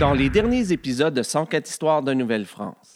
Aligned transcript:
Dans 0.00 0.12
les 0.12 0.28
derniers 0.28 0.72
épisodes 0.72 1.14
de 1.14 1.22
104 1.22 1.68
histoires 1.68 2.02
de 2.02 2.12
Nouvelle-France, 2.12 2.94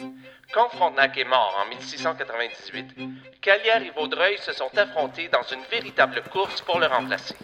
Quand 0.53 0.69
Frontenac 0.71 1.17
est 1.17 1.25
mort 1.25 1.55
en 1.65 1.69
1698, 1.69 2.97
Calière 3.41 3.83
et 3.83 3.93
Vaudreuil 3.97 4.37
se 4.39 4.53
sont 4.53 4.77
affrontés 4.77 5.29
dans 5.29 5.43
une 5.43 5.63
véritable 5.71 6.23
course 6.33 6.61
pour 6.63 6.81
le 6.81 6.87
remplacer. 6.87 7.37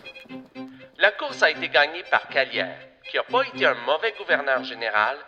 La 0.98 1.12
course 1.12 1.40
a 1.44 1.50
été 1.50 1.68
gagnée 1.68 2.02
par 2.10 2.26
Calière, 2.28 2.76
qui 3.08 3.16
n'a 3.16 3.22
pas 3.22 3.46
été 3.46 3.66
un 3.66 3.76
mauvais 3.86 4.12
gouverneur 4.18 4.64
général, 4.64 5.18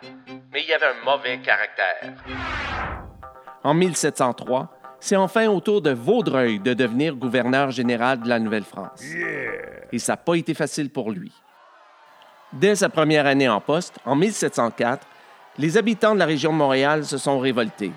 mais 0.51 0.63
il 0.67 0.73
avait 0.73 0.87
un 0.87 1.05
mauvais 1.05 1.37
caractère. 1.39 2.13
en 3.63 3.73
1703, 3.73 4.69
c'est 4.99 5.15
enfin 5.15 5.47
au 5.47 5.61
tour 5.61 5.81
de 5.81 5.91
Vaudreuil 5.91 6.59
de 6.59 6.73
devenir 6.73 7.15
gouverneur 7.15 7.71
général 7.71 8.19
de 8.19 8.27
la 8.27 8.39
Nouvelle-France. 8.39 9.01
Et 9.91 9.99
ça 9.99 10.13
n'a 10.13 10.17
pas 10.17 10.35
été 10.35 10.53
facile 10.53 10.89
pour 10.89 11.11
lui. 11.11 11.31
Dès 12.53 12.75
sa 12.75 12.87
première 12.87 13.25
année 13.25 13.49
en 13.49 13.59
poste, 13.59 13.99
en 14.05 14.15
1704, 14.15 15.05
les 15.57 15.77
habitants 15.77 16.13
de 16.13 16.19
la 16.19 16.25
région 16.25 16.53
de 16.53 16.57
Montréal 16.57 17.03
se 17.05 17.17
sont 17.17 17.39
révoltés. 17.39 17.91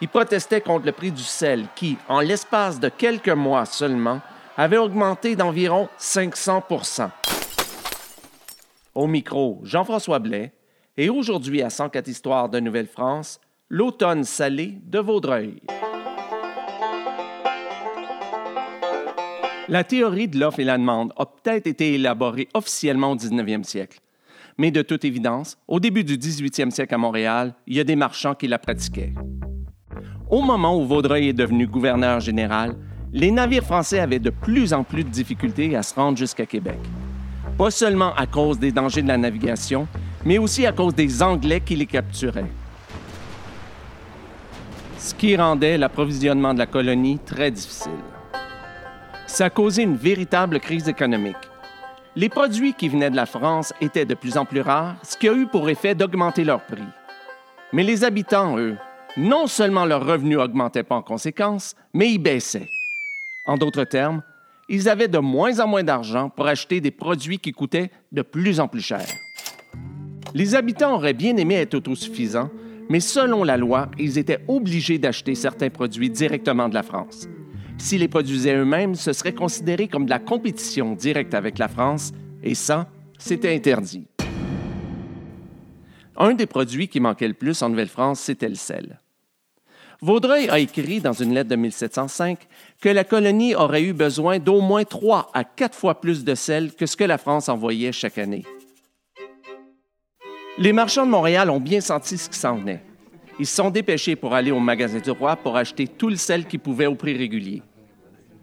Ils 0.00 0.08
protestaient 0.08 0.62
contre 0.62 0.86
le 0.86 0.92
prix 0.92 1.12
du 1.12 1.22
sel 1.22 1.66
qui, 1.74 1.98
en 2.08 2.20
l'espace 2.20 2.80
de 2.80 2.88
quelques 2.88 3.28
mois 3.28 3.66
seulement, 3.66 4.20
avait 4.56 4.78
augmenté 4.78 5.36
d'environ 5.36 5.88
500% 5.98 7.10
Au 8.94 9.06
micro, 9.06 9.60
Jean-François 9.64 10.18
Blais, 10.18 10.52
et 10.96 11.10
aujourd'hui 11.10 11.62
à 11.62 11.68
104 11.68 12.08
Histoires 12.08 12.48
de 12.48 12.60
Nouvelle-France, 12.60 13.40
l'automne 13.68 14.24
salé 14.24 14.78
de 14.82 14.98
Vaudreuil. 14.98 15.60
La 19.70 19.84
théorie 19.84 20.26
de 20.26 20.36
l'offre 20.36 20.58
et 20.58 20.64
la 20.64 20.76
demande 20.76 21.12
a 21.16 21.26
peut-être 21.26 21.68
été 21.68 21.94
élaborée 21.94 22.48
officiellement 22.54 23.12
au 23.12 23.14
19e 23.14 23.62
siècle. 23.62 24.00
Mais 24.58 24.72
de 24.72 24.82
toute 24.82 25.04
évidence, 25.04 25.58
au 25.68 25.78
début 25.78 26.02
du 26.02 26.16
18e 26.18 26.72
siècle 26.72 26.92
à 26.92 26.98
Montréal, 26.98 27.54
il 27.68 27.76
y 27.76 27.80
a 27.80 27.84
des 27.84 27.94
marchands 27.94 28.34
qui 28.34 28.48
la 28.48 28.58
pratiquaient. 28.58 29.14
Au 30.28 30.42
moment 30.42 30.76
où 30.76 30.84
Vaudreuil 30.84 31.28
est 31.28 31.32
devenu 31.32 31.68
gouverneur 31.68 32.18
général, 32.18 32.74
les 33.12 33.30
navires 33.30 33.62
français 33.62 34.00
avaient 34.00 34.18
de 34.18 34.30
plus 34.30 34.72
en 34.72 34.82
plus 34.82 35.04
de 35.04 35.08
difficultés 35.08 35.76
à 35.76 35.84
se 35.84 35.94
rendre 35.94 36.18
jusqu'à 36.18 36.46
Québec. 36.46 36.78
Pas 37.56 37.70
seulement 37.70 38.12
à 38.16 38.26
cause 38.26 38.58
des 38.58 38.72
dangers 38.72 39.02
de 39.02 39.08
la 39.08 39.18
navigation, 39.18 39.86
mais 40.24 40.38
aussi 40.38 40.66
à 40.66 40.72
cause 40.72 40.96
des 40.96 41.22
Anglais 41.22 41.60
qui 41.60 41.76
les 41.76 41.86
capturaient. 41.86 42.50
Ce 44.98 45.14
qui 45.14 45.36
rendait 45.36 45.78
l'approvisionnement 45.78 46.54
de 46.54 46.58
la 46.58 46.66
colonie 46.66 47.20
très 47.20 47.52
difficile. 47.52 48.09
Ça 49.30 49.44
a 49.44 49.50
causé 49.50 49.84
une 49.84 49.96
véritable 49.96 50.58
crise 50.58 50.88
économique. 50.88 51.36
Les 52.16 52.28
produits 52.28 52.74
qui 52.74 52.88
venaient 52.88 53.10
de 53.10 53.16
la 53.16 53.26
France 53.26 53.72
étaient 53.80 54.04
de 54.04 54.14
plus 54.14 54.36
en 54.36 54.44
plus 54.44 54.60
rares, 54.60 54.96
ce 55.04 55.16
qui 55.16 55.28
a 55.28 55.32
eu 55.32 55.46
pour 55.46 55.70
effet 55.70 55.94
d'augmenter 55.94 56.42
leur 56.42 56.66
prix. 56.66 56.82
Mais 57.72 57.84
les 57.84 58.02
habitants, 58.02 58.58
eux, 58.58 58.76
non 59.16 59.46
seulement 59.46 59.86
leurs 59.86 60.04
revenus 60.04 60.36
augmentaient 60.36 60.82
pas 60.82 60.96
en 60.96 61.02
conséquence, 61.02 61.76
mais 61.94 62.10
ils 62.10 62.18
baissaient. 62.18 62.68
En 63.46 63.56
d'autres 63.56 63.84
termes, 63.84 64.22
ils 64.68 64.88
avaient 64.88 65.08
de 65.08 65.18
moins 65.18 65.60
en 65.60 65.68
moins 65.68 65.84
d'argent 65.84 66.28
pour 66.28 66.48
acheter 66.48 66.80
des 66.80 66.90
produits 66.90 67.38
qui 67.38 67.52
coûtaient 67.52 67.92
de 68.10 68.22
plus 68.22 68.58
en 68.58 68.66
plus 68.66 68.82
cher. 68.82 69.06
Les 70.34 70.56
habitants 70.56 70.96
auraient 70.96 71.14
bien 71.14 71.36
aimé 71.36 71.54
être 71.54 71.74
autosuffisants, 71.74 72.50
mais 72.88 73.00
selon 73.00 73.44
la 73.44 73.56
loi, 73.56 73.92
ils 73.96 74.18
étaient 74.18 74.44
obligés 74.48 74.98
d'acheter 74.98 75.36
certains 75.36 75.70
produits 75.70 76.10
directement 76.10 76.68
de 76.68 76.74
la 76.74 76.82
France. 76.82 77.28
S'ils 77.80 78.00
les 78.00 78.08
produisaient 78.08 78.56
eux-mêmes, 78.56 78.94
ce 78.94 79.14
serait 79.14 79.32
considéré 79.32 79.88
comme 79.88 80.04
de 80.04 80.10
la 80.10 80.18
compétition 80.18 80.92
directe 80.92 81.32
avec 81.32 81.56
la 81.56 81.66
France, 81.66 82.12
et 82.42 82.54
ça, 82.54 82.86
c'était 83.18 83.54
interdit. 83.54 84.06
Un 86.14 86.34
des 86.34 86.44
produits 86.44 86.88
qui 86.88 87.00
manquait 87.00 87.26
le 87.26 87.34
plus 87.34 87.62
en 87.62 87.70
Nouvelle-France, 87.70 88.20
c'était 88.20 88.50
le 88.50 88.54
sel. 88.54 89.00
Vaudreuil 90.02 90.50
a 90.50 90.58
écrit 90.58 91.00
dans 91.00 91.14
une 91.14 91.32
lettre 91.32 91.48
de 91.48 91.56
1705 91.56 92.38
que 92.82 92.90
la 92.90 93.02
colonie 93.02 93.54
aurait 93.54 93.82
eu 93.82 93.94
besoin 93.94 94.38
d'au 94.38 94.60
moins 94.60 94.84
trois 94.84 95.30
à 95.32 95.44
quatre 95.44 95.76
fois 95.76 96.02
plus 96.02 96.22
de 96.22 96.34
sel 96.34 96.74
que 96.74 96.84
ce 96.84 96.96
que 96.96 97.04
la 97.04 97.16
France 97.16 97.48
envoyait 97.48 97.92
chaque 97.92 98.18
année. 98.18 98.44
Les 100.58 100.74
marchands 100.74 101.06
de 101.06 101.10
Montréal 101.10 101.48
ont 101.48 101.60
bien 101.60 101.80
senti 101.80 102.18
ce 102.18 102.28
qui 102.28 102.38
s'en 102.38 102.56
venait. 102.56 102.82
Ils 103.38 103.46
se 103.46 103.56
sont 103.56 103.70
dépêchés 103.70 104.16
pour 104.16 104.34
aller 104.34 104.50
au 104.50 104.60
magasin 104.60 104.98
du 104.98 105.10
roi 105.10 105.36
pour 105.36 105.56
acheter 105.56 105.88
tout 105.88 106.10
le 106.10 106.16
sel 106.16 106.44
qu'ils 106.44 106.60
pouvaient 106.60 106.84
au 106.84 106.94
prix 106.94 107.16
régulier. 107.16 107.62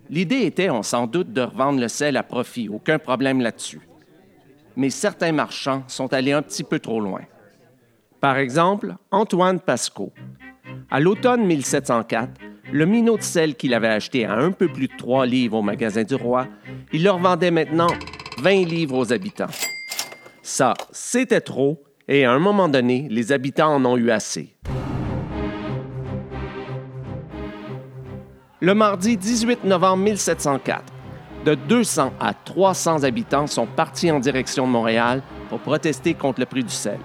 L'idée 0.09 0.45
était, 0.45 0.69
on 0.69 0.83
s'en 0.83 1.05
doute, 1.05 1.33
de 1.33 1.41
revendre 1.41 1.79
le 1.79 1.87
sel 1.87 2.15
à 2.17 2.23
profit, 2.23 2.69
aucun 2.69 2.97
problème 2.97 3.41
là-dessus. 3.41 3.81
Mais 4.75 4.89
certains 4.89 5.31
marchands 5.31 5.83
sont 5.87 6.13
allés 6.13 6.31
un 6.31 6.41
petit 6.41 6.63
peu 6.63 6.79
trop 6.79 7.01
loin. 7.01 7.21
Par 8.21 8.37
exemple, 8.37 8.95
Antoine 9.11 9.59
Pasco. 9.59 10.13
À 10.89 10.99
l'automne 10.99 11.45
1704, 11.45 12.29
le 12.71 12.85
minot 12.85 13.17
de 13.17 13.23
sel 13.23 13.55
qu'il 13.55 13.73
avait 13.73 13.87
acheté 13.87 14.25
à 14.25 14.33
un 14.33 14.51
peu 14.51 14.67
plus 14.67 14.87
de 14.87 14.97
3 14.97 15.25
livres 15.25 15.57
au 15.57 15.61
magasin 15.61 16.03
du 16.03 16.15
roi, 16.15 16.47
il 16.93 17.03
leur 17.03 17.17
vendait 17.17 17.51
maintenant 17.51 17.89
20 18.39 18.65
livres 18.65 18.97
aux 18.97 19.13
habitants. 19.13 19.47
Ça, 20.41 20.73
c'était 20.91 21.41
trop, 21.41 21.83
et 22.07 22.25
à 22.25 22.31
un 22.31 22.39
moment 22.39 22.69
donné, 22.69 23.07
les 23.09 23.31
habitants 23.31 23.75
en 23.75 23.85
ont 23.85 23.97
eu 23.97 24.11
assez. 24.11 24.55
Le 28.59 28.73
mardi 28.73 29.17
18 29.17 29.65
novembre 29.65 30.03
1704, 30.03 30.83
de 31.45 31.53
200 31.53 32.11
à 32.19 32.33
300 32.33 33.03
habitants 33.03 33.45
sont 33.45 33.67
partis 33.67 34.09
en 34.09 34.19
direction 34.19 34.65
de 34.65 34.71
Montréal 34.71 35.21
pour 35.49 35.59
protester 35.59 36.15
contre 36.15 36.39
le 36.39 36.47
prix 36.47 36.63
du 36.63 36.73
sel. 36.73 36.97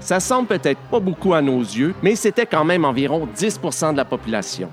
Ça 0.00 0.20
semble 0.20 0.46
peut-être 0.46 0.80
pas 0.90 1.00
beaucoup 1.00 1.32
à 1.32 1.40
nos 1.40 1.60
yeux, 1.60 1.94
mais 2.02 2.14
c'était 2.14 2.44
quand 2.44 2.66
même 2.66 2.84
environ 2.84 3.26
10% 3.34 3.92
de 3.92 3.96
la 3.96 4.04
population. 4.04 4.68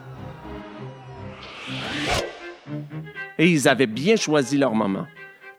Et 3.40 3.48
ils 3.48 3.70
avaient 3.70 3.88
bien 3.88 4.18
choisi 4.18 4.58
leur 4.58 4.76
moment, 4.76 5.08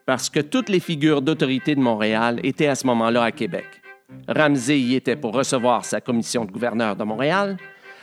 parce 0.05 0.29
que 0.29 0.41
toutes 0.41 0.69
les 0.69 0.79
figures 0.79 1.23
d'autorité 1.23 1.73
de 1.73 1.81
Montréal 1.81 2.39
étaient 2.43 2.67
à 2.67 2.75
ce 2.75 2.85
moment-là 2.85 3.23
à 3.23 3.31
Québec. 3.31 3.65
Ramsey 4.27 4.79
y 4.79 4.93
était 4.93 5.15
pour 5.15 5.33
recevoir 5.33 5.85
sa 5.85 6.01
commission 6.01 6.45
de 6.45 6.51
gouverneur 6.51 6.95
de 6.95 7.03
Montréal. 7.03 7.57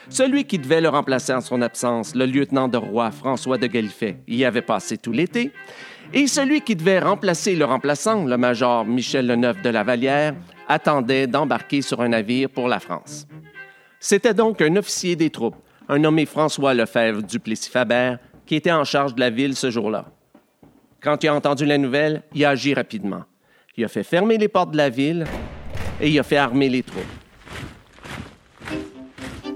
Celui 0.09 0.45
qui 0.45 0.59
devait 0.59 0.81
le 0.81 0.89
remplacer 0.89 1.33
en 1.33 1.41
son 1.41 1.63
absence, 1.63 2.15
le 2.15 2.27
lieutenant 2.27 2.69
de 2.69 2.77
roi 2.77 3.11
François 3.11 3.59
de 3.59 3.67
Galifet, 3.67 4.17
y 4.27 4.45
avait 4.45 4.63
passé 4.63 4.97
tout 4.97 5.13
l'été. 5.13 5.53
Et 6.13 6.27
celui 6.27 6.63
qui 6.63 6.75
devait 6.75 6.99
remplacer 6.99 7.55
le 7.55 7.65
remplaçant, 7.65 8.25
le 8.25 8.37
major 8.37 8.85
Michel 8.85 9.27
Leneuf 9.27 9.63
de 9.63 9.71
la 9.71 9.85
Vallière, 9.85 10.35
attendait 10.67 11.27
d'embarquer 11.27 11.83
sur 11.83 12.01
un 12.01 12.09
navire 12.09 12.49
pour 12.49 12.67
la 12.67 12.81
France. 12.81 13.27
C'était 14.01 14.35
donc 14.35 14.61
un 14.63 14.75
officier 14.77 15.15
des 15.15 15.31
troupes, 15.31 15.57
un 15.89 15.99
nommé 15.99 16.27
François 16.27 16.75
Lefebvre 16.75 17.23
Duplessis-Fabert, 17.23 18.19
qui 18.47 18.57
était 18.57 18.73
en 18.73 18.85
charge 18.85 19.15
de 19.15 19.21
la 19.21 19.31
ville 19.31 19.55
ce 19.55 19.71
jour-là. 19.71 20.07
Quand 21.01 21.23
il 21.23 21.29
a 21.29 21.35
entendu 21.35 21.65
la 21.65 21.79
nouvelle, 21.79 22.23
il 22.35 22.45
a 22.45 22.51
agi 22.51 22.75
rapidement. 22.75 23.25
Il 23.77 23.85
a 23.85 23.89
fait 23.89 24.03
fermer 24.03 24.39
les 24.39 24.49
portes 24.49 24.73
de 24.73 24.77
la 24.77 24.91
ville 24.91 25.25
et 26.01 26.09
il 26.09 26.19
a 26.19 26.23
fait 26.23 26.37
armer 26.37 26.69
les 26.69 26.83
troupes. 26.83 27.20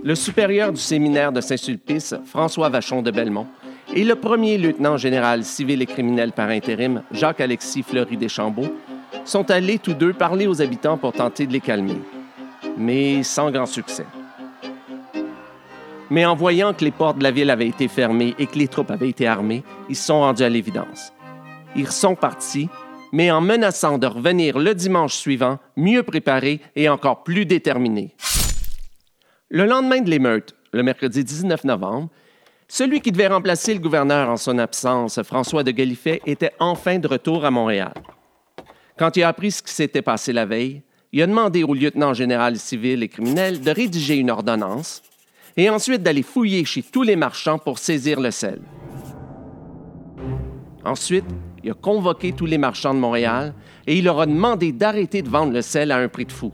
Le 0.07 0.15
supérieur 0.15 0.71
du 0.71 0.81
séminaire 0.83 1.33
de 1.33 1.41
Saint-Sulpice, 1.41 2.15
François 2.27 2.69
Vachon 2.69 3.01
de 3.01 3.11
Belmont, 3.11 3.47
et 3.95 4.05
le 4.05 4.15
premier 4.17 4.59
lieutenant 4.59 4.99
général 4.99 5.45
civil 5.45 5.81
et 5.81 5.87
criminel 5.87 6.33
par 6.33 6.51
intérim, 6.51 7.03
Jacques-Alexis 7.11 7.83
Fleury 7.83 8.19
Deschambault, 8.19 8.77
sont 9.25 9.51
allés 9.51 9.79
tous 9.79 9.95
deux 9.95 10.13
parler 10.13 10.47
aux 10.47 10.61
habitants 10.61 10.99
pour 10.99 11.13
tenter 11.13 11.47
de 11.47 11.55
les 11.55 11.61
calmer, 11.61 11.97
mais 12.77 13.23
sans 13.23 13.51
grand 13.51 13.65
succès. 13.65 14.05
Mais 16.11 16.27
en 16.27 16.37
voyant 16.37 16.75
que 16.75 16.85
les 16.85 16.91
portes 16.91 17.17
de 17.17 17.23
la 17.23 17.31
ville 17.31 17.49
avaient 17.49 17.69
été 17.69 17.89
fermées 17.89 18.35
et 18.39 18.45
que 18.45 18.59
les 18.59 18.69
troupes 18.69 18.91
avaient 18.91 19.09
été 19.09 19.27
armées, 19.27 19.65
ils 19.89 19.97
se 19.97 20.09
sont 20.09 20.21
rendus 20.21 20.43
à 20.43 20.51
l'évidence. 20.51 21.15
Ils 21.77 21.91
sont 21.91 22.15
partis, 22.15 22.69
mais 23.11 23.31
en 23.31 23.41
menaçant 23.41 23.97
de 23.97 24.07
revenir 24.07 24.59
le 24.59 24.75
dimanche 24.75 25.15
suivant, 25.15 25.59
mieux 25.79 26.03
préparés 26.03 26.61
et 26.77 26.91
encore 26.91 27.23
plus 27.23 27.47
déterminés. 27.47 28.15
Le 29.55 29.67
lendemain 29.67 30.01
de 30.01 30.11
l'émeute, 30.11 30.57
le 30.73 30.83
mercredi 30.83 31.23
19 31.23 31.63
novembre, 31.63 32.09
celui 32.67 33.01
qui 33.01 33.13
devait 33.13 33.29
remplacer 33.29 33.73
le 33.73 33.79
gouverneur 33.79 34.29
en 34.29 34.37
son 34.37 34.59
absence, 34.59 35.23
François 35.23 35.63
de 35.63 35.71
Galifet, 35.71 36.21
était 36.27 36.51
enfin 36.59 36.99
de 36.99 37.07
retour 37.07 37.45
à 37.45 37.53
Montréal. 37.53 37.95
Quand 38.99 39.17
il 39.17 39.23
a 39.23 39.29
appris 39.29 39.53
ce 39.53 39.63
qui 39.63 39.73
s'était 39.73 40.03
passé 40.03 40.33
la 40.33 40.45
veille, 40.45 40.83
il 41.13 41.23
a 41.23 41.29
demandé 41.29 41.63
au 41.63 41.73
lieutenant 41.73 42.15
général 42.15 42.59
civil 42.59 43.05
et 43.05 43.09
criminel 43.09 43.61
de 43.61 43.71
rédiger 43.71 44.17
une 44.17 44.33
ordonnance 44.33 45.03
et 45.57 45.71
ensuite 45.71 46.03
d'aller 46.03 46.25
fouiller 46.25 46.65
chez 46.65 46.83
tous 46.83 47.05
les 47.05 47.15
marchands 47.15 47.61
pour 47.61 47.79
saisir 47.79 48.19
le 48.19 48.33
sel. 48.33 48.61
Ensuite, 50.85 51.27
il 51.63 51.71
a 51.71 51.75
convoqué 51.75 52.33
tous 52.33 52.47
les 52.47 52.59
marchands 52.59 52.93
de 52.93 52.99
Montréal 52.99 53.55
et 53.87 53.97
il 53.97 54.05
leur 54.05 54.19
a 54.19 54.27
demandé 54.27 54.73
d'arrêter 54.73 55.23
de 55.23 55.29
vendre 55.29 55.53
le 55.53 55.63
sel 55.63 55.93
à 55.93 55.99
un 55.99 56.09
prix 56.09 56.25
de 56.25 56.33
fou. 56.33 56.53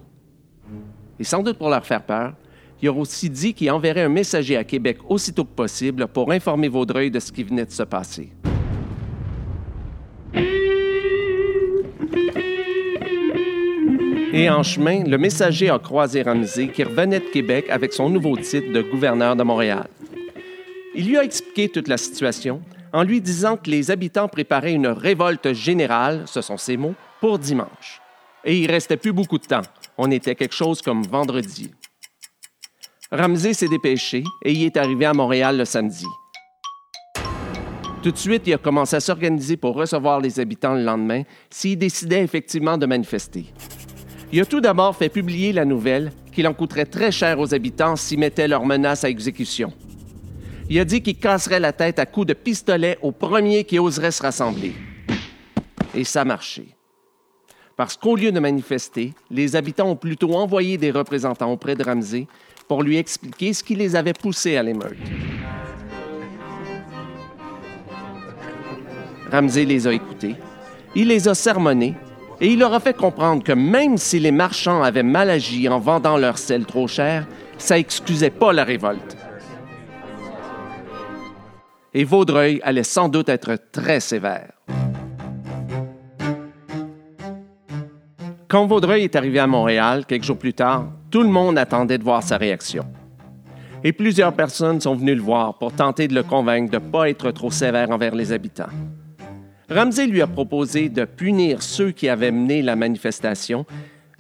Et 1.19 1.25
sans 1.25 1.43
doute 1.43 1.57
pour 1.57 1.71
leur 1.71 1.87
faire 1.87 2.03
peur, 2.03 2.35
il 2.83 2.89
a 2.89 2.93
aussi 2.93 3.29
dit 3.29 3.53
qu'il 3.53 3.71
enverrait 3.71 4.03
un 4.03 4.09
messager 4.09 4.57
à 4.57 4.65
Québec 4.65 4.99
aussitôt 5.09 5.45
que 5.45 5.55
possible 5.55 6.07
pour 6.09 6.33
informer 6.33 6.69
Vaudreuil 6.69 7.11
de 7.11 7.21
ce 7.21 7.31
qui 7.31 7.43
venait 7.43 7.67
de 7.67 7.71
se 7.71 7.83
passer. 7.83 8.33
Et 14.33 14.49
en 14.49 14.63
chemin, 14.63 15.05
le 15.05 15.19
messager 15.19 15.69
a 15.71 15.79
croisé 15.79 16.23
Ramsey 16.23 16.69
qui 16.69 16.85
revenait 16.85 17.19
de 17.21 17.25
Québec 17.25 17.67
avec 17.69 17.93
son 17.93 18.09
nouveau 18.09 18.37
titre 18.37 18.73
de 18.73 18.81
gouverneur 18.81 19.35
de 19.35 19.43
Montréal. 19.43 19.89
Il 20.95 21.09
lui 21.09 21.19
a 21.19 21.25
expliqué 21.25 21.69
toute 21.69 21.89
la 21.89 21.97
situation 21.97 22.63
en 22.93 23.03
lui 23.03 23.21
disant 23.21 23.57
que 23.57 23.71
les 23.71 23.91
habitants 23.91 24.29
préparaient 24.29 24.73
une 24.73 24.87
révolte 24.87 25.53
générale, 25.53 26.23
ce 26.27 26.41
sont 26.41 26.57
ses 26.57 26.77
mots, 26.77 26.95
pour 27.21 27.39
dimanche. 27.39 28.01
Et 28.45 28.59
il 28.59 28.71
restait 28.71 28.97
plus 28.97 29.13
beaucoup 29.13 29.39
de 29.39 29.47
temps. 29.47 29.63
On 29.99 30.11
était 30.11 30.35
quelque 30.35 30.55
chose 30.55 30.81
comme 30.81 31.03
vendredi. 31.03 31.71
Ramsey 33.13 33.55
s'est 33.55 33.67
dépêché 33.67 34.23
et 34.45 34.53
y 34.53 34.65
est 34.65 34.77
arrivé 34.77 35.05
à 35.05 35.13
Montréal 35.13 35.59
le 35.59 35.65
samedi. 35.65 36.07
Tout 38.05 38.13
de 38.13 38.17
suite, 38.17 38.47
il 38.47 38.55
a 38.55 38.59
commencé 38.59 38.95
à 38.95 39.01
s'organiser 39.01 39.57
pour 39.57 39.75
recevoir 39.75 40.21
les 40.21 40.39
habitants 40.39 40.75
le 40.75 40.85
lendemain 40.85 41.25
s'ils 41.51 41.77
décidaient 41.77 42.23
effectivement 42.23 42.79
de 42.79 42.87
manifester. 42.87 43.47
Il 44.33 44.41
a 44.41 44.45
tout 44.45 44.61
d'abord 44.61 44.95
fait 44.95 45.09
publier 45.09 45.53
la 45.53 45.65
nouvelle 45.65 46.13
qu'il 46.33 46.47
en 46.47 46.55
coûterait 46.55 46.87
très 46.87 47.11
cher 47.11 47.41
aux 47.41 47.53
habitants 47.53 47.97
s'ils 47.97 48.21
mettaient 48.21 48.47
leurs 48.47 48.65
menaces 48.65 49.03
à 49.03 49.11
exécution. 49.11 49.73
Il 50.69 50.79
a 50.79 50.85
dit 50.85 51.03
qu'il 51.03 51.19
casserait 51.19 51.59
la 51.59 51.73
tête 51.73 51.99
à 51.99 52.07
coups 52.07 52.29
de 52.29 52.33
pistolet 52.33 52.97
au 53.03 53.11
premier 53.11 53.65
qui 53.65 53.81
oserait 53.81 54.13
se 54.13 54.23
rassembler. 54.23 54.73
Et 55.97 56.05
ça 56.05 56.21
a 56.21 56.25
marché. 56.25 56.77
Parce 57.77 57.97
qu'au 57.97 58.15
lieu 58.15 58.31
de 58.31 58.39
manifester, 58.39 59.15
les 59.31 59.57
habitants 59.57 59.89
ont 59.91 59.97
plutôt 59.97 60.35
envoyé 60.35 60.79
des 60.79 60.93
représentants 60.93 61.51
auprès 61.51 61.75
de 61.75 61.83
Ramsey 61.83 62.29
pour 62.71 62.85
lui 62.85 62.99
expliquer 62.99 63.53
ce 63.53 63.65
qui 63.65 63.75
les 63.75 63.97
avait 63.97 64.13
poussés 64.13 64.57
à 64.57 64.63
l'émeute. 64.63 64.97
Ramsey 69.33 69.65
les 69.65 69.89
a 69.89 69.93
écoutés, 69.93 70.37
il 70.95 71.09
les 71.09 71.27
a 71.27 71.35
sermonnés 71.35 71.97
et 72.41 72.47
il 72.47 72.61
leur 72.61 72.73
a 72.73 72.79
fait 72.79 72.97
comprendre 72.97 73.43
que 73.43 73.51
même 73.51 73.97
si 73.97 74.21
les 74.21 74.31
marchands 74.31 74.85
avaient 74.85 75.03
mal 75.03 75.31
agi 75.31 75.69
en 75.69 75.81
vendant 75.81 76.17
leur 76.17 76.39
sel 76.39 76.65
trop 76.65 76.87
cher, 76.87 77.27
ça 77.59 77.77
excusait 77.77 78.31
pas 78.31 78.53
la 78.53 78.63
révolte. 78.63 79.17
Et 81.93 82.05
Vaudreuil 82.05 82.61
allait 82.63 82.85
sans 82.85 83.09
doute 83.09 83.29
être 83.29 83.59
très 83.73 83.99
sévère. 83.99 84.53
Quand 88.47 88.65
Vaudreuil 88.67 89.03
est 89.03 89.17
arrivé 89.17 89.41
à 89.41 89.49
Montréal, 89.49 90.07
quelques 90.07 90.23
jours 90.23 90.39
plus 90.39 90.55
tard, 90.55 90.87
tout 91.11 91.23
le 91.23 91.29
monde 91.29 91.59
attendait 91.59 91.99
de 91.99 92.05
voir 92.05 92.23
sa 92.23 92.37
réaction. 92.37 92.85
Et 93.83 93.93
plusieurs 93.93 94.35
personnes 94.35 94.81
sont 94.81 94.95
venues 94.95 95.15
le 95.15 95.23
voir 95.23 95.59
pour 95.59 95.73
tenter 95.73 96.07
de 96.07 96.15
le 96.15 96.23
convaincre 96.23 96.71
de 96.71 96.85
ne 96.85 96.91
pas 96.91 97.09
être 97.09 97.31
trop 97.31 97.51
sévère 97.51 97.91
envers 97.91 98.15
les 98.15 98.33
habitants. 98.33 98.69
Ramsey 99.71 100.07
lui 100.07 100.21
a 100.21 100.27
proposé 100.27 100.89
de 100.89 101.05
punir 101.05 101.63
ceux 101.63 101.93
qui 101.93 102.09
avaient 102.09 102.33
mené 102.33 102.61
la 102.61 102.77
manifestation, 102.77 103.65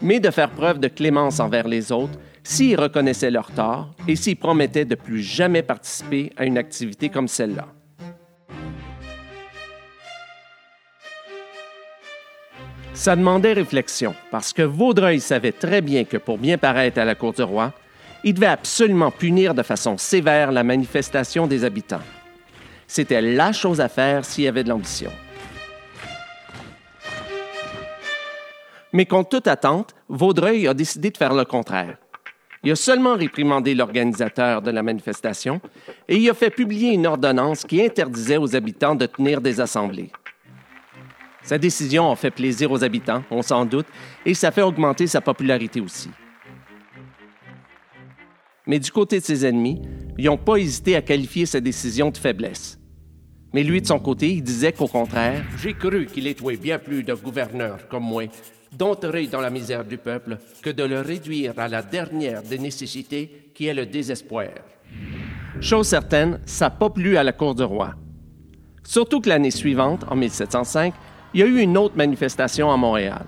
mais 0.00 0.20
de 0.20 0.30
faire 0.30 0.50
preuve 0.50 0.78
de 0.78 0.88
clémence 0.88 1.40
envers 1.40 1.68
les 1.68 1.92
autres 1.92 2.18
s'ils 2.42 2.80
reconnaissaient 2.80 3.30
leur 3.30 3.50
tort 3.50 3.90
et 4.08 4.16
s'ils 4.16 4.36
promettaient 4.36 4.84
de 4.84 4.94
plus 4.94 5.20
jamais 5.20 5.62
participer 5.62 6.32
à 6.36 6.46
une 6.46 6.56
activité 6.56 7.08
comme 7.10 7.28
celle-là. 7.28 7.66
Ça 12.94 13.16
demandait 13.16 13.52
réflexion, 13.52 14.14
parce 14.30 14.52
que 14.52 14.62
Vaudreuil 14.62 15.20
savait 15.20 15.52
très 15.52 15.80
bien 15.80 16.04
que 16.04 16.16
pour 16.16 16.38
bien 16.38 16.58
paraître 16.58 16.98
à 16.98 17.04
la 17.04 17.14
cour 17.14 17.32
du 17.32 17.42
roi, 17.42 17.72
il 18.24 18.34
devait 18.34 18.46
absolument 18.46 19.10
punir 19.10 19.54
de 19.54 19.62
façon 19.62 19.96
sévère 19.96 20.52
la 20.52 20.64
manifestation 20.64 21.46
des 21.46 21.64
habitants. 21.64 22.02
C'était 22.86 23.22
la 23.22 23.52
chose 23.52 23.80
à 23.80 23.88
faire 23.88 24.24
s'il 24.24 24.44
y 24.44 24.48
avait 24.48 24.64
de 24.64 24.68
l'ambition. 24.68 25.10
Mais 28.92 29.06
contre 29.06 29.28
toute 29.30 29.46
attente, 29.46 29.94
Vaudreuil 30.08 30.66
a 30.66 30.74
décidé 30.74 31.10
de 31.10 31.16
faire 31.16 31.32
le 31.32 31.44
contraire. 31.44 31.96
Il 32.62 32.72
a 32.72 32.76
seulement 32.76 33.14
réprimandé 33.14 33.74
l'organisateur 33.74 34.60
de 34.60 34.70
la 34.70 34.82
manifestation 34.82 35.60
et 36.08 36.16
il 36.16 36.28
a 36.28 36.34
fait 36.34 36.50
publier 36.50 36.92
une 36.92 37.06
ordonnance 37.06 37.64
qui 37.64 37.82
interdisait 37.82 38.36
aux 38.36 38.54
habitants 38.54 38.96
de 38.96 39.06
tenir 39.06 39.40
des 39.40 39.60
assemblées. 39.60 40.10
Sa 41.50 41.58
décision 41.58 42.12
a 42.12 42.14
fait 42.14 42.30
plaisir 42.30 42.70
aux 42.70 42.84
habitants, 42.84 43.24
on 43.28 43.42
s'en 43.42 43.64
doute, 43.64 43.88
et 44.24 44.34
ça 44.34 44.52
fait 44.52 44.62
augmenter 44.62 45.08
sa 45.08 45.20
popularité 45.20 45.80
aussi. 45.80 46.08
Mais 48.68 48.78
du 48.78 48.92
côté 48.92 49.18
de 49.18 49.24
ses 49.24 49.44
ennemis, 49.44 49.82
ils 50.16 50.26
n'ont 50.26 50.36
pas 50.36 50.58
hésité 50.58 50.94
à 50.94 51.02
qualifier 51.02 51.46
sa 51.46 51.60
décision 51.60 52.12
de 52.12 52.18
faiblesse. 52.18 52.78
Mais 53.52 53.64
lui, 53.64 53.82
de 53.82 53.86
son 53.88 53.98
côté, 53.98 54.30
il 54.30 54.44
disait 54.44 54.70
qu'au 54.70 54.86
contraire, 54.86 55.42
J'ai 55.60 55.74
cru 55.74 56.06
qu'il 56.06 56.28
était 56.28 56.56
bien 56.56 56.78
plus 56.78 57.02
de 57.02 57.14
gouverneurs 57.14 57.88
comme 57.88 58.04
moi 58.04 58.26
dompterait 58.70 59.26
dans 59.26 59.40
la 59.40 59.50
misère 59.50 59.84
du 59.84 59.98
peuple 59.98 60.38
que 60.62 60.70
de 60.70 60.84
le 60.84 61.00
réduire 61.00 61.58
à 61.58 61.66
la 61.66 61.82
dernière 61.82 62.44
des 62.44 62.60
nécessités 62.60 63.50
qui 63.56 63.66
est 63.66 63.74
le 63.74 63.86
désespoir. 63.86 64.50
Chose 65.60 65.88
certaine, 65.88 66.38
ça 66.46 66.66
n'a 66.66 66.70
pas 66.70 66.90
plu 66.90 67.16
à 67.16 67.24
la 67.24 67.32
cour 67.32 67.56
du 67.56 67.64
roi. 67.64 67.96
Surtout 68.84 69.20
que 69.20 69.28
l'année 69.28 69.50
suivante, 69.50 70.04
en 70.08 70.14
1705, 70.14 70.94
il 71.34 71.40
y 71.40 71.42
a 71.42 71.46
eu 71.46 71.60
une 71.60 71.76
autre 71.76 71.96
manifestation 71.96 72.70
à 72.70 72.76
Montréal. 72.76 73.24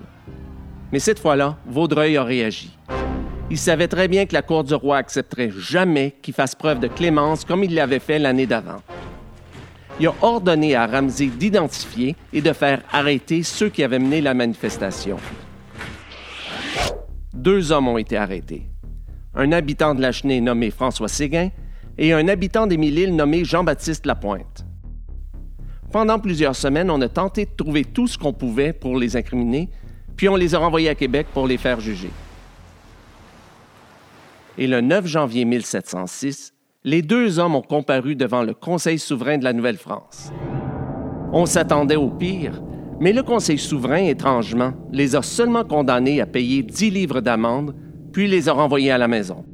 Mais 0.91 0.99
cette 0.99 1.19
fois-là, 1.19 1.57
Vaudreuil 1.65 2.17
a 2.17 2.23
réagi. 2.23 2.77
Il 3.49 3.57
savait 3.57 3.87
très 3.87 4.07
bien 4.07 4.25
que 4.25 4.33
la 4.33 4.41
cour 4.41 4.63
du 4.63 4.73
roi 4.73 4.97
accepterait 4.97 5.51
jamais 5.55 6.15
qu'il 6.21 6.33
fasse 6.33 6.55
preuve 6.55 6.79
de 6.79 6.87
clémence 6.87 7.45
comme 7.45 7.63
il 7.63 7.73
l'avait 7.73 7.99
fait 7.99 8.19
l'année 8.19 8.45
d'avant 8.45 8.81
il 9.99 10.07
a 10.07 10.13
ordonné 10.21 10.75
à 10.75 10.87
Ramsey 10.87 11.27
d'identifier 11.27 12.15
et 12.31 12.41
de 12.41 12.53
faire 12.53 12.81
arrêter 12.91 13.43
ceux 13.43 13.69
qui 13.69 13.83
avaient 13.83 13.99
mené 13.99 14.21
la 14.21 14.33
manifestation. 14.33 15.17
Deux 17.33 17.71
hommes 17.71 17.87
ont 17.87 17.97
été 17.97 18.17
arrêtés. 18.17 18.63
Un 19.35 19.51
habitant 19.51 19.95
de 19.95 20.01
la 20.01 20.11
Chenée 20.11 20.41
nommé 20.41 20.71
François 20.71 21.07
Séguin 21.07 21.49
et 21.97 22.13
un 22.13 22.27
habitant 22.27 22.67
d'Émile-Île 22.67 23.15
nommé 23.15 23.43
Jean-Baptiste 23.43 24.05
Lapointe. 24.05 24.62
Pendant 25.93 26.17
plusieurs 26.17 26.55
semaines, 26.55 26.89
on 26.89 26.99
a 27.01 27.07
tenté 27.07 27.45
de 27.45 27.51
trouver 27.55 27.85
tout 27.85 28.07
ce 28.07 28.17
qu'on 28.17 28.33
pouvait 28.33 28.73
pour 28.73 28.97
les 28.97 29.15
incriminer, 29.15 29.69
puis 30.17 30.27
on 30.27 30.35
les 30.35 30.55
a 30.55 30.57
renvoyés 30.57 30.89
à 30.89 30.95
Québec 30.95 31.27
pour 31.31 31.45
les 31.45 31.57
faire 31.57 31.79
juger. 31.79 32.09
Et 34.57 34.65
le 34.65 34.81
9 34.81 35.05
janvier 35.05 35.45
1706, 35.45 36.51
les 36.83 37.03
deux 37.03 37.37
hommes 37.37 37.53
ont 37.53 37.61
comparu 37.61 38.15
devant 38.15 38.41
le 38.41 38.55
Conseil 38.55 38.97
souverain 38.97 39.37
de 39.37 39.43
la 39.43 39.53
Nouvelle-France. 39.53 40.31
On 41.31 41.45
s'attendait 41.45 41.95
au 41.95 42.09
pire, 42.09 42.59
mais 42.99 43.13
le 43.13 43.21
Conseil 43.21 43.59
souverain, 43.59 44.03
étrangement, 44.03 44.73
les 44.91 45.15
a 45.15 45.21
seulement 45.21 45.63
condamnés 45.63 46.21
à 46.21 46.25
payer 46.25 46.63
10 46.63 46.89
livres 46.89 47.21
d'amende, 47.21 47.75
puis 48.11 48.27
les 48.27 48.49
a 48.49 48.53
renvoyés 48.53 48.89
à 48.89 48.97
la 48.97 49.07
maison. 49.07 49.45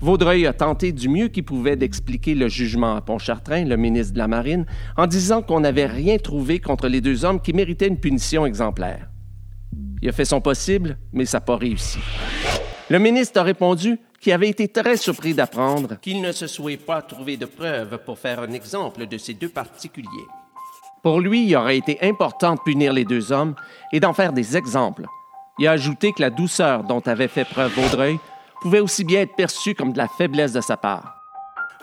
Vaudreuil 0.00 0.46
a 0.46 0.52
tenté 0.52 0.92
du 0.92 1.08
mieux 1.08 1.26
qu'il 1.26 1.44
pouvait 1.44 1.74
d'expliquer 1.74 2.36
le 2.36 2.46
jugement 2.46 2.94
à 2.94 3.00
Pontchartrain, 3.00 3.64
le 3.64 3.76
ministre 3.76 4.12
de 4.12 4.18
la 4.18 4.28
Marine, 4.28 4.64
en 4.96 5.08
disant 5.08 5.42
qu'on 5.42 5.60
n'avait 5.60 5.86
rien 5.86 6.18
trouvé 6.18 6.60
contre 6.60 6.86
les 6.86 7.00
deux 7.00 7.24
hommes 7.24 7.40
qui 7.40 7.52
méritaient 7.52 7.88
une 7.88 7.98
punition 7.98 8.46
exemplaire. 8.46 9.08
Il 10.00 10.08
a 10.08 10.12
fait 10.12 10.24
son 10.24 10.40
possible, 10.40 10.98
mais 11.12 11.24
ça 11.24 11.38
n'a 11.38 11.40
pas 11.42 11.56
réussi. 11.56 11.98
Le 12.88 13.00
ministre 13.00 13.40
a 13.40 13.42
répondu 13.42 13.98
qui 14.20 14.30
avait 14.30 14.48
été 14.48 14.68
très 14.68 14.96
surpris 14.96 15.34
d'apprendre 15.34 15.98
qu'il 16.00 16.20
ne 16.20 16.30
se 16.30 16.46
soit 16.46 16.80
pas 16.80 17.02
trouvé 17.02 17.36
de 17.36 17.46
preuves 17.46 17.98
pour 18.04 18.18
faire 18.18 18.40
un 18.40 18.52
exemple 18.52 19.06
de 19.06 19.18
ces 19.18 19.34
deux 19.34 19.48
particuliers. 19.48 20.08
Pour 21.02 21.20
lui, 21.20 21.46
il 21.46 21.56
aurait 21.56 21.76
été 21.76 21.98
important 22.02 22.54
de 22.54 22.60
punir 22.60 22.92
les 22.92 23.04
deux 23.04 23.32
hommes 23.32 23.54
et 23.92 24.00
d'en 24.00 24.12
faire 24.12 24.32
des 24.32 24.56
exemples. 24.56 25.06
Il 25.58 25.66
a 25.66 25.72
ajouté 25.72 26.12
que 26.12 26.22
la 26.22 26.30
douceur 26.30 26.84
dont 26.84 27.00
avait 27.00 27.28
fait 27.28 27.44
preuve 27.44 27.72
Vaudreuil 27.74 28.18
pouvait 28.60 28.80
aussi 28.80 29.04
bien 29.04 29.20
être 29.20 29.36
perçue 29.36 29.74
comme 29.74 29.92
de 29.92 29.98
la 29.98 30.08
faiblesse 30.08 30.52
de 30.52 30.60
sa 30.60 30.76
part. 30.76 31.18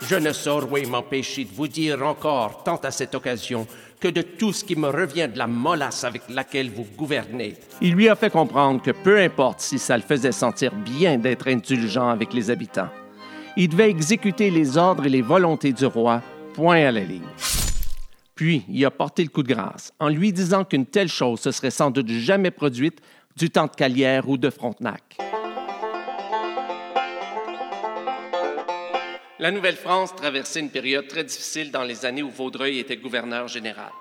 Je 0.02 0.16
ne 0.16 0.34
saurais 0.34 0.86
m'empêcher 0.86 1.46
de 1.46 1.54
vous 1.54 1.68
dire 1.68 2.06
encore, 2.06 2.64
tant 2.64 2.76
à 2.78 2.92
cette 2.92 3.16
occasion, 3.16 3.66
que 4.00 4.10
de 4.10 4.22
tout 4.22 4.52
ce 4.52 4.64
qui 4.64 4.76
me 4.76 4.90
revient 4.90 5.30
de 5.32 5.38
la 5.38 5.48
molasse 5.48 6.04
avec 6.04 6.24
laquelle 6.30 6.70
vous 6.70 6.86
gouvernez. 6.98 7.56
Il 7.82 7.94
lui 7.94 8.10
a 8.10 8.16
fait 8.16 8.30
comprendre 8.30 8.82
que 8.82 8.92
peu 8.92 9.20
importe 9.20 9.62
si 9.62 9.80
ça 9.80 9.96
le 9.96 10.04
faisait 10.04 10.34
sentir 10.34 10.74
bien 10.76 11.18
d'être 11.18 11.48
indulgent 11.48 12.10
avec 12.10 12.34
les 12.34 12.52
habitants, 12.52 12.90
il 13.56 13.70
devait 13.70 13.90
exécuter 13.90 14.52
les 14.52 14.78
ordres 14.78 15.06
et 15.06 15.10
les 15.10 15.22
volontés 15.22 15.72
du 15.72 15.86
roi, 15.86 16.22
point 16.54 16.86
à 16.86 16.92
la 16.92 17.02
ligne. 17.02 17.22
Puis, 18.36 18.66
il 18.68 18.84
a 18.86 18.92
porté 18.92 19.24
le 19.24 19.30
coup 19.30 19.44
de 19.44 19.54
grâce 19.54 19.94
en 20.00 20.10
lui 20.10 20.34
disant 20.34 20.66
qu'une 20.66 20.86
telle 20.86 21.08
chose 21.08 21.40
se 21.40 21.52
serait 21.52 21.72
sans 21.72 21.90
doute 21.90 22.10
jamais 22.10 22.52
produite 22.52 23.00
du 23.38 23.50
temps 23.50 23.68
de 23.68 23.76
Calière 23.76 24.28
ou 24.28 24.38
de 24.38 24.50
Frontenac. 24.50 25.18
La 29.38 29.52
Nouvelle-France 29.52 30.16
traversait 30.16 30.62
une 30.62 30.70
période 30.70 31.10
très 31.10 31.26
difficile 31.26 31.70
dans 31.70 31.84
les 31.84 32.06
années 32.06 32.24
où 32.24 32.30
Vaudreuil 32.30 32.80
était 32.80 32.96
gouverneur 32.96 33.50
général. 33.50 33.92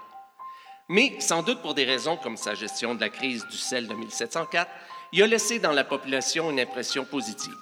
Mais, 0.88 1.14
sans 1.18 1.42
doute 1.42 1.60
pour 1.60 1.74
des 1.74 1.84
raisons 1.84 2.16
comme 2.16 2.36
sa 2.36 2.54
gestion 2.54 2.94
de 2.94 3.00
la 3.00 3.08
crise 3.08 3.44
du 3.50 3.56
sel 3.56 3.88
de 3.88 3.94
1704, 3.94 4.70
il 5.12 5.24
a 5.24 5.26
laissé 5.26 5.58
dans 5.58 5.72
la 5.72 5.82
population 5.82 6.52
une 6.52 6.60
impression 6.60 7.04
positive. 7.04 7.52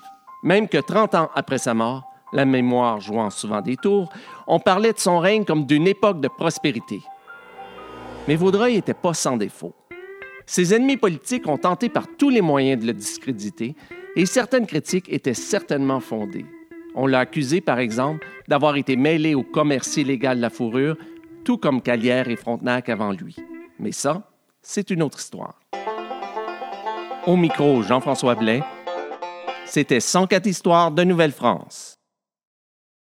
Même 0.42 0.68
que 0.68 0.76
30 0.76 1.14
ans 1.14 1.30
après 1.34 1.56
sa 1.56 1.72
mort, 1.72 2.12
la 2.34 2.44
mémoire 2.44 3.00
jouant 3.00 3.30
souvent 3.30 3.62
des 3.62 3.76
tours, 3.76 4.12
on 4.46 4.60
parlait 4.60 4.92
de 4.92 4.98
son 4.98 5.18
règne 5.18 5.46
comme 5.46 5.64
d'une 5.64 5.88
époque 5.88 6.20
de 6.20 6.28
prospérité. 6.28 7.00
Mais 8.28 8.36
Vaudreuil 8.36 8.74
n'était 8.74 8.92
pas 8.92 9.14
sans 9.14 9.38
défaut. 9.38 9.74
Ses 10.44 10.74
ennemis 10.74 10.98
politiques 10.98 11.48
ont 11.48 11.58
tenté 11.58 11.88
par 11.88 12.04
tous 12.18 12.28
les 12.28 12.42
moyens 12.42 12.82
de 12.82 12.86
le 12.88 12.92
discréditer 12.92 13.76
et 14.14 14.26
certaines 14.26 14.66
critiques 14.66 15.10
étaient 15.10 15.32
certainement 15.32 16.00
fondées. 16.00 16.44
On 16.94 17.06
l'a 17.06 17.20
accusé, 17.20 17.60
par 17.60 17.78
exemple, 17.78 18.26
d'avoir 18.48 18.76
été 18.76 18.96
mêlé 18.96 19.34
au 19.34 19.42
commerce 19.42 19.96
illégal 19.96 20.36
de 20.36 20.42
la 20.42 20.50
fourrure, 20.50 20.96
tout 21.44 21.56
comme 21.56 21.80
Calière 21.80 22.28
et 22.28 22.36
Frontenac 22.36 22.88
avant 22.88 23.12
lui. 23.12 23.36
Mais 23.78 23.92
ça, 23.92 24.30
c'est 24.60 24.90
une 24.90 25.02
autre 25.02 25.18
histoire. 25.18 25.60
Au 27.26 27.36
micro, 27.36 27.82
Jean-François 27.82 28.34
Blais. 28.34 28.62
C'était 29.64 30.00
104 30.00 30.46
histoires 30.46 30.90
de 30.90 31.04
Nouvelle-France. 31.04 31.94